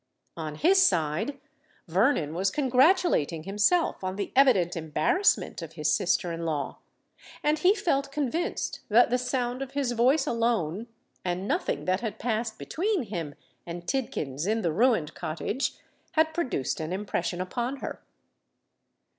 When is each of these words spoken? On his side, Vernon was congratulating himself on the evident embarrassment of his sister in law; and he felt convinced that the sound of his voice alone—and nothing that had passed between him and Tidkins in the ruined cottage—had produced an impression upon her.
On 0.35 0.55
his 0.55 0.81
side, 0.83 1.39
Vernon 1.87 2.33
was 2.33 2.49
congratulating 2.49 3.43
himself 3.43 4.03
on 4.03 4.15
the 4.15 4.31
evident 4.35 4.75
embarrassment 4.75 5.61
of 5.61 5.73
his 5.73 5.93
sister 5.93 6.31
in 6.31 6.43
law; 6.43 6.79
and 7.43 7.59
he 7.59 7.75
felt 7.75 8.11
convinced 8.11 8.79
that 8.89 9.11
the 9.11 9.19
sound 9.19 9.61
of 9.61 9.73
his 9.73 9.91
voice 9.91 10.25
alone—and 10.25 11.47
nothing 11.47 11.85
that 11.85 12.01
had 12.01 12.17
passed 12.17 12.57
between 12.57 13.03
him 13.03 13.35
and 13.63 13.85
Tidkins 13.87 14.47
in 14.47 14.61
the 14.63 14.73
ruined 14.73 15.13
cottage—had 15.13 16.33
produced 16.33 16.79
an 16.79 16.91
impression 16.91 17.39
upon 17.39 17.75
her. 17.75 18.01